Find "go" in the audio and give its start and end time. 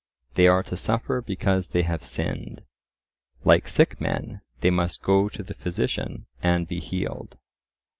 5.03-5.29